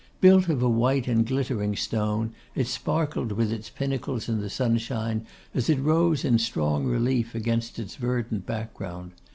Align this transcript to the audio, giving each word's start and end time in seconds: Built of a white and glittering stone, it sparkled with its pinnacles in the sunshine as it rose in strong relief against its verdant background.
Built 0.19 0.49
of 0.49 0.63
a 0.63 0.67
white 0.67 1.07
and 1.07 1.27
glittering 1.27 1.75
stone, 1.75 2.33
it 2.55 2.65
sparkled 2.65 3.33
with 3.33 3.51
its 3.53 3.69
pinnacles 3.69 4.27
in 4.27 4.39
the 4.41 4.49
sunshine 4.49 5.27
as 5.53 5.69
it 5.69 5.77
rose 5.79 6.25
in 6.25 6.39
strong 6.39 6.85
relief 6.87 7.35
against 7.35 7.77
its 7.77 7.97
verdant 7.97 8.47
background. 8.47 9.11